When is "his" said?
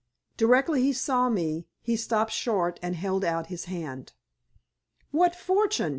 3.53-3.65